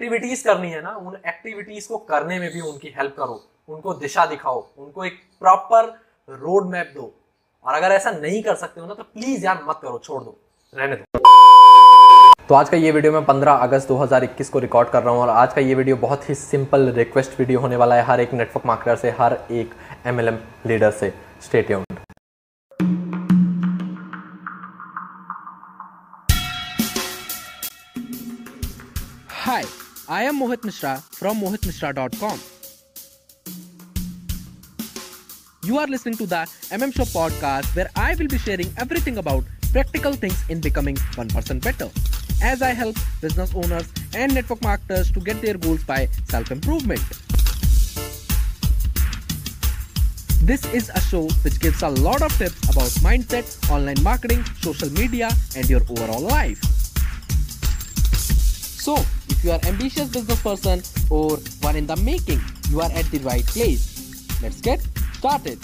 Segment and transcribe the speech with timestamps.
[0.00, 4.26] Activities करनी है ना उन एक्टिविटीज़ को करने में भी उनकी हेल्प करो उनको दिशा
[4.26, 5.86] दिखाओ उनको एक प्रॉपर
[6.28, 7.10] रोड मैप दो।
[7.64, 10.36] और अगर ऐसा नहीं कर सकते हो ना तो प्लीज़ यार मत करो छोड़ दो
[10.72, 15.14] रहने दो। तो आज का ये वीडियो मैं 15 अगस्त 2021 को रिकॉर्ड कर रहा
[15.14, 18.20] हूँ और आज का ये वीडियो बहुत ही सिंपल रिक्वेस्ट वीडियो होने वाला है हर
[18.20, 19.74] एक नेटवर्क मार्केटर से हर एक
[20.06, 21.12] एमएलएम लीडर से।
[21.42, 21.76] State
[29.42, 29.62] Hi,
[30.10, 32.40] I am Mohit Mishra from mohitmishra.com.
[35.64, 39.44] You are listening to the MM Show podcast where I will be sharing everything about
[39.70, 41.90] practical things in becoming 1% better
[42.42, 47.04] as I help business owners and network marketers to get their goals by self improvement.
[50.40, 54.90] This is a show which gives a lot of tips about mindset, online marketing, social
[54.92, 56.62] media, and your overall life.
[58.80, 59.04] So,
[59.38, 63.18] if you are ambitious business person or one in the making, you are at the
[63.20, 63.82] right place.
[64.42, 64.80] Let's get
[65.14, 65.58] started.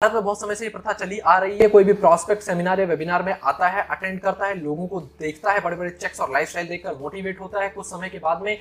[0.00, 2.80] Bharat में बहुत समय से ये प्रथा चली आ रही है कोई भी प्रोस्पेक्ट सेमिनार
[2.80, 6.20] या वेबिनार में आता है अटेंड करता है लोगों को देखता है बड़े बड़े चेक्स
[6.20, 8.58] और लाइफस्टाइल देखकर मोटिवेट होता है कुछ समय के बाद में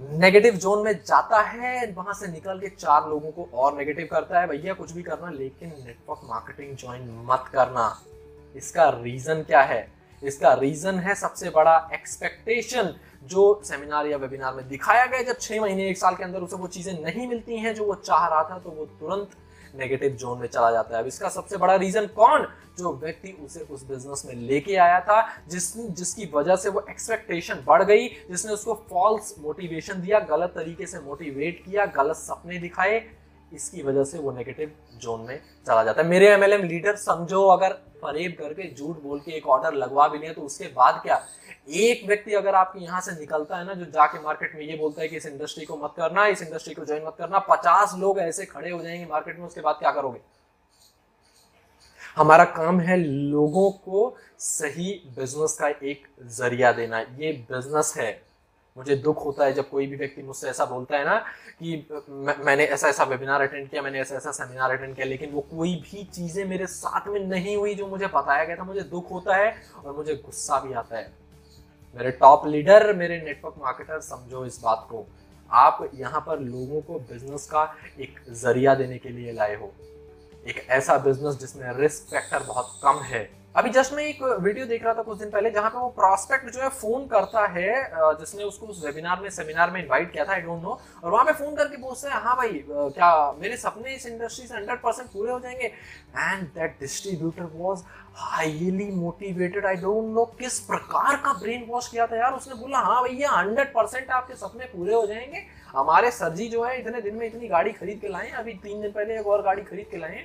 [0.00, 4.40] नेगेटिव जोन में जाता है वहाँ से निकल के चार लोगों को और नेगेटिव करता
[4.40, 7.88] है भैया कुछ भी करना लेकिन नेटवर्क मार्केटिंग ज्वाइन मत करना
[8.56, 9.88] इसका रीजन क्या है?
[10.22, 15.60] इसका रीजन है सबसे बड़ा एक्सपेक्टेशन जो सेमिनार या वेबिनार में दिखाया गया जब छह
[15.60, 18.42] महीने, एक साल के अंदर उसे वो चीज़ें नहीं मिलती हैं जो वो चाह रहा
[18.42, 19.30] था तो वो तुरंत
[19.76, 22.46] नेगेटिव जोन में चला जाता है। अब इसका सबसे बड़ा रीजन कौन?
[22.78, 27.62] जो व्यक्ति उसे उस बिज़नेस में लेके आया था, जिस, जिसकी वजह से वो एक्सपेक्टेशन
[27.66, 32.98] बढ़ गई, जिसने उसको फॉल्स मोटिवेशन दिया, गलत तरीके से मोटिवेट किया, गलत सपने दिखाए
[33.54, 37.72] इसकी वजह से वो नेगेटिव जोन में चला जाता है। मेरे एमएलएम लीडर समझो, अगर
[37.72, 41.26] फरेब करके झूठ बोल के एक ऑर्डर लगवा भी लिया तो उसके बाद क्या?
[41.68, 45.02] एक व्यक्ति अगर आपके यहाँ से निकलता है ना, जो जाके मार्केट में ये बोलता
[45.02, 48.18] है कि इस इंडस्ट्री को मत करना, इस इंडस्ट्री को ज्वाइन मत करना, पचास लोग
[48.18, 50.20] ऐसे खड़े हो जाएँगे मार्केट में, उसके बाद क्या करोगे?
[52.16, 58.27] हमारा काम है लोगों को सही बिज़नेस का एक ज़रिया देना। ये बिज़नेस है।
[58.78, 61.16] मुझे दुख होता है जब कोई भी व्यक्ति मुझसे ऐसा बोलता है ना
[61.62, 61.86] कि
[62.40, 65.74] मैंने ऐसा ऐसा वेबिनार अटेंड किया, मैंने ऐसा ऐसा सेमिनार अटेंड किया, लेकिन वो कोई
[65.76, 69.36] भी चीज़ें मेरे साथ में नहीं हुई जो मुझे बताया गया था। मुझे दुख होता
[69.36, 71.12] है और मुझे गुस्सा भी आता है।
[71.96, 75.06] मेरे टॉप लीडर मेरे नेटवर्क मार्केटर समझो इस बात को।
[75.50, 77.62] आप यहाँ पर लोगों को बिज़नेस का
[78.00, 79.72] एक ज़रिया देने के लिए लाए हो।
[80.46, 83.22] एक ऐसा बिज़नेस जिसमें रिस्क फैक्टर बहुत कम है।
[83.58, 86.50] अभी जस्ट मैं एक वीडियो देख रहा था कुछ दिन पहले जहाँ पे वो प्रॉस्पेक्ट
[86.54, 87.70] जो है फ़ोन करता है
[88.18, 91.24] जिसने उसको उस वेबिनार में सेमिनार में इनवाइट किया था आई डोंट नो और वहाँ
[91.24, 93.10] पे फ़ोन करके पूछते हैं हाँ भाई क्या
[93.40, 95.66] मेरे सपने इस इंडस्ट्री से हंड्रेड परसेंट पूरे हो जाएँगे?
[95.66, 97.82] And that distributor was
[98.16, 102.78] highly motivated I don't know किस प्रकार का ब्रेन वॉश किया था यार। उसने बोला
[102.80, 105.44] हाँ भैया हंड्रेड परसेंट आपके सपने पूरे हो जाएँगे।
[105.76, 108.80] हमारे सर जी जो है, इतने दिन में इतनी गाड़ी खरीद के लाए। अभी तीन
[108.82, 110.24] दिन पहले एक और गाड़ी खरीद के लाए।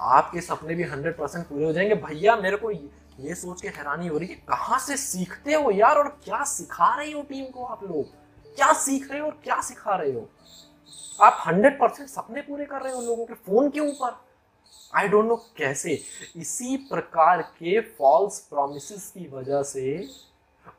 [0.00, 4.06] आपके सपने भी हंड्रेड परसेंट पूरे हो जाएँगे। भैया, मेरे को ये सोच के हैरानी
[4.06, 7.64] हो रही है कहाँ से सीखते हो यार और क्या सिखा रहे हो टीम को
[7.64, 8.04] आप लोग?
[8.56, 10.28] क्या सीख रहे हो और क्या सिखा रहे हो?
[11.22, 14.24] आप हंड्रेड परसेंट सपने पूरे कर रहे हो लोगों के फ़ोन के ऊपर।
[14.94, 16.02] आई डोंट नो कैसे।
[16.36, 20.08] इसी प्रकार के फॉल्स प्रोमिस की वजह से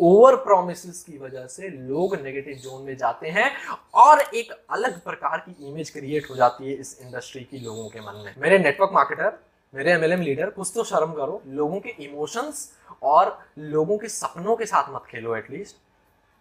[0.00, 3.50] ओवर प्रोमिस की वजह से लोग नेगेटिव जोन में जाते हैं
[3.94, 8.00] और एक अलग प्रकार की इमेज क्रिएट हो जाती है इस इंडस्ट्री की लोगों के
[8.00, 9.38] मन में। मेरे नेटवर्क मार्केटर
[9.74, 12.70] मेरे एमएलएम लीडर कुछ तो शर्म करो, लोगों के इमोशंस
[13.02, 15.76] और लोगों के सपनों के साथ मत खेलो एटलीस्ट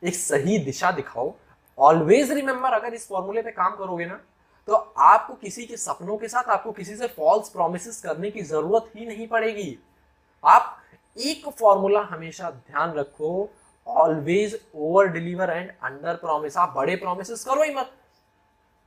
[0.04, 1.34] एक सही दिशा दिखाओ।
[1.78, 4.20] ऑलवेज रिमेंबर अगर इस फॉर्मूले पे काम करोगे ना
[4.68, 8.92] तो आपको किसी के सपनों के साथ, आपको किसी से फॉल्स प्रोमिस करने की ज़रूरत
[8.96, 9.78] ही नहीं पड़ेगी।
[10.44, 10.78] आप
[11.18, 13.50] एक फॉर्मूला हमेशा ध्यान रखो
[13.88, 17.92] always over deliver and under promise आप बड़े प्रोमिस करो ही मत।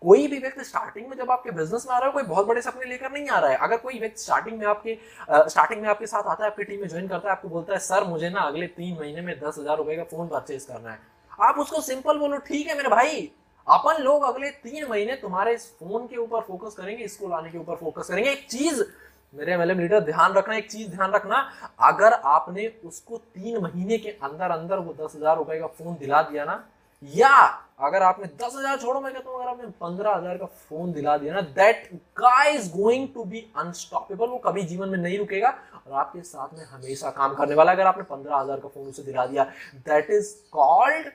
[0.02, 2.62] कोई भी व्यक्ति स्टार्टिंग में जब आपके बिज़नेस में आ रहा है, कोई बहुत बड़े
[2.62, 4.98] सपने लेकर नहीं आ रहा है। अगर कोई व्यक्ति स्टार्टिंग में आपके
[5.30, 7.78] स्टार्टिंग में आपके साथ आता है, आपकी टीम में ज्वाइन करता है, आपको बोलता है,
[7.78, 10.98] सर, मुझे ना अगले तीन महीने में दस हज़ार रुपए का फ़ोन परचेज करना है।
[11.40, 13.30] आप उसको सिंपल बोलो, ठीक है मेरे भाई,
[13.66, 17.58] अपन लोग अगले तीन महीने तुम्हारे इस फ़ोन के ऊपर फोकस करेंगे, इसको लाने के
[17.58, 18.82] ऊपर फोकस करेंगे। एक चीज़
[19.34, 21.36] मेरे एमएलएम लीडर ध्यान रखना, एक चीज़ ध्यान रखना,
[21.82, 26.22] अगर आपने उसको तीन महीने के अंदर अंदर वो दस हज़ार रुपए का फ़ोन दिला
[26.22, 26.64] दिया ना,
[27.02, 27.36] या
[27.80, 31.16] अगर आपने दस हज़ार छोड़ो, मैं कहता हूँ, अगर आपने पंद्रह हज़ार का फ़ोन दिला
[31.18, 31.88] दिया ना that
[32.18, 35.48] guy is going to be unstoppable वो कभी जीवन में नहीं रुकेगा,
[35.86, 39.02] और आपके साथ में हमेशा काम करने वाला अगर आपने पंद्रह हज़ार का फ़ोन उसे
[39.02, 39.44] दिला दिया।
[39.76, 41.06] That is called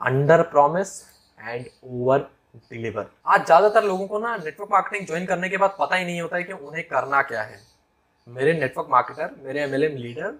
[0.00, 1.00] under promise
[1.40, 5.96] and over deliver आज ज़्यादातर लोगों को ना नेटवर्क मार्केटिंग ज्वाइन करने के बाद पता
[5.96, 7.60] ही नहीं होता है कि उन्हें करना क्या है।
[8.28, 10.34] मेरे नेटवर्क मार्केटर मेरे एमएलएम लीडर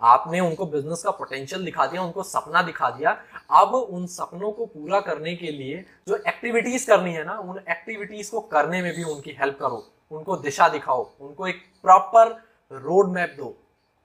[0.00, 3.10] आपने उनको बिज़नेस का पोटेंशियल दिखा दिया, उनको सपना दिखा दिया।
[3.50, 8.30] अब उन सपनों को पूरा करने के लिए जो एक्टिविटीज़ करनी है ना, उन एक्टिविटीज़
[8.30, 12.28] को करने में भी उनकी हेल्प करो। उनको दिशा दिखाओ, उनको एक प्रॉपर
[12.70, 13.56] रोड मैप दो।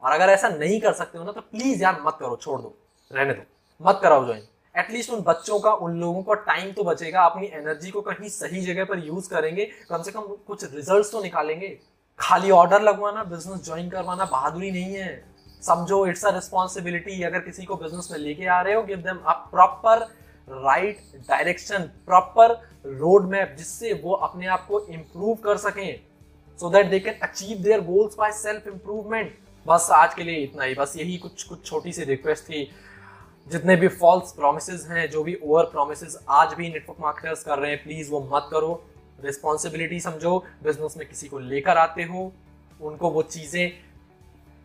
[0.03, 2.73] और अगर ऐसा नहीं कर सकते हो ना तो प्लीज़ यार मत करो, छोड़ दो।
[3.11, 3.43] रहने दो।
[3.81, 4.47] मत कराओ ज्वाइन
[4.77, 8.61] एटलीस्ट उन बच्चों का, उन लोगों का टाइम तो बचेगा। अपनी एनर्जी को कहीं सही
[8.61, 11.77] जगह पर यूज़ करेंगे, कम से कम कुछ रिजल्ट्स तो निकालेंगे।
[12.19, 15.23] खाली ऑर्डर लगवाना बिज़नेस ज्वाइन करवाना बहादुरी नहीं है।
[15.63, 19.17] समझो इट्स अ रिस्पॉन्सिबिलिटी अगर किसी को बिज़नेस में लेके आ रहे हो give them
[19.17, 19.99] a proper
[20.47, 20.99] right
[21.29, 22.51] direction proper
[22.87, 25.99] road map जिससे वो अपने आप को इम्प्रूव कर सकें।
[26.59, 30.63] So that they can achieve their goals by self improvement बस आज के लिए इतना
[30.63, 32.69] ही। बस यही कुछ कुछ छोटी सी रिक्वेस्ट थी।
[33.51, 37.71] जितने भी फॉल्स प्रोमिस हैं, जो भी ओवर प्रोमिस आज भी नेटवर्क मार्केटर्स कर रहे
[37.71, 38.83] हैं प्लीज़ वो मत करो।
[39.23, 42.33] रिस्पॉन्सिबिलिटी समझो बिज़नेस में किसी को लेकर आते हो,
[42.81, 43.71] उनको वो चीज़ें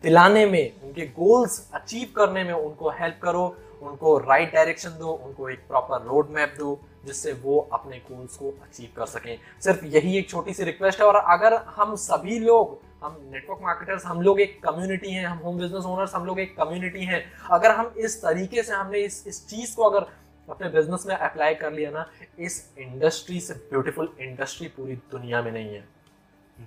[0.03, 5.11] दिलाने में, उनके गोल्स अचीव करने में उनको हेल्प करो, उनको राइट right डायरेक्शन दो,
[5.11, 9.85] उनको एक प्रॉपर रोड मैप दो, जिससे वो अपने गोल्स को अचीव कर सकें। सिर्फ़
[9.85, 14.21] यही एक छोटी सी रिक्वेस्ट है और अगर हम सभी लोग हम नेटवर्क मार्केटर्स हम
[14.21, 17.93] लोग एक कम्युनिटी हैं, हम होम बिज़नेस ओनर्स हम लोग एक कम्युनिटी हैं। अगर हम
[17.99, 20.05] इस तरीके से हमने इस इस चीज़ को अगर
[20.47, 22.05] अपने बिज़नेस में अप्लाई कर लिया ना,
[22.39, 25.83] इस इंडस्ट्री से ब्यूटीफुल इंडस्ट्री पूरी दुनिया में नहीं है।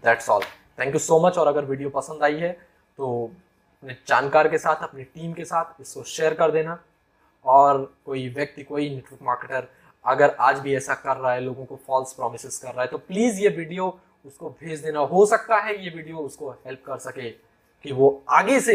[0.05, 0.43] That's all
[0.79, 2.53] thank you so much और अगर वीडियो पसंद आई है
[2.99, 3.31] तो
[3.83, 6.79] अपने जानकार के साथ, अपनी टीम के साथ इसको शेयर कर देना।
[7.45, 9.69] और कोई व्यक्ति, कोई नेटवर्क मार्केटर
[10.05, 12.99] अगर आज भी ऐसा कर रहा है, लोगों को फॉल्स प्रोमिस कर रहा है तो
[13.01, 13.89] प्लीज़ ये वीडियो
[14.27, 17.31] उसको भेज देना। हो सकता है ये वीडियो उसको हेल्प कर सके
[17.85, 18.75] कि वो आगे से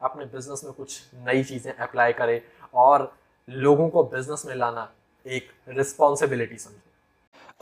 [0.00, 2.42] अपने बिज़नेस में कुछ नई चीज़ें अप्लाई करे
[2.74, 3.12] और
[3.48, 4.90] लोगों को बिज़नेस में लाना
[5.26, 6.84] एक रिस्पॉन्सिबिलिटी समझे।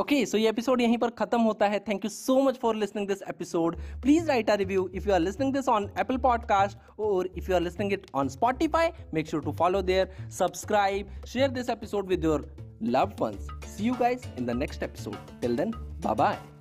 [0.01, 3.09] ओके सो ये एपिसोड यहीं पर खत्म होता है। Thank you so much for listening
[3.09, 7.27] this episode please write a review if you are listening this on Apple podcast और
[7.27, 11.71] if you are listening it on Spotify make sure to follow there subscribe share this
[11.71, 12.53] episode with your
[12.95, 13.45] loved ones.
[13.75, 15.17] See you guys in the next episode.
[15.41, 15.71] Till then
[16.03, 16.35] bye bye